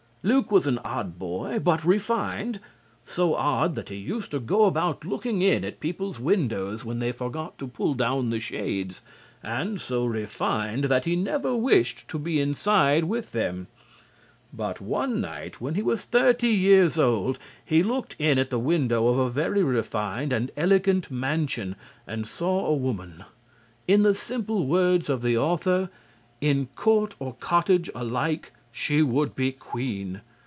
Luke 0.23 0.51
was 0.51 0.67
an 0.67 0.77
odd 0.85 1.17
boy 1.17 1.57
but 1.57 1.83
refined. 1.83 2.59
So 3.07 3.33
odd 3.33 3.73
that 3.73 3.89
he 3.89 3.95
used 3.95 4.29
to 4.29 4.39
go 4.39 4.65
about 4.65 5.03
looking 5.03 5.41
in 5.41 5.65
at 5.65 5.79
people's 5.79 6.19
windows 6.19 6.85
when 6.85 6.99
they 6.99 7.11
forgot 7.11 7.57
to 7.57 7.67
pull 7.67 7.95
down 7.95 8.29
the 8.29 8.39
shades, 8.39 9.01
and 9.41 9.81
so 9.81 10.05
refined 10.05 10.83
that 10.83 11.05
he 11.05 11.15
never 11.15 11.55
wished 11.57 12.07
to 12.09 12.19
be 12.19 12.39
inside 12.39 13.05
with 13.05 13.31
them. 13.31 13.65
But 14.53 14.79
one 14.79 15.21
night, 15.21 15.59
when 15.59 15.73
he 15.73 15.81
was 15.81 16.05
thirty 16.05 16.49
years 16.49 16.99
old, 16.99 17.39
he 17.65 17.81
looked 17.81 18.15
in 18.19 18.37
at 18.37 18.51
the 18.51 18.59
window 18.59 19.07
of 19.07 19.17
a 19.17 19.27
very 19.31 19.63
refined 19.63 20.31
and 20.31 20.51
elegant 20.55 21.09
mansion 21.09 21.75
and 22.05 22.27
saw 22.27 22.67
a 22.67 22.75
woman. 22.75 23.25
In 23.87 24.03
the 24.03 24.13
simple 24.13 24.67
words 24.67 25.09
of 25.09 25.23
the 25.23 25.39
author, 25.39 25.89
"in 26.39 26.67
court 26.75 27.15
or 27.17 27.33
cottage 27.39 27.89
alike 27.95 28.51
she 28.73 29.01
would 29.01 29.35
be 29.35 29.51
queen." 29.51 30.21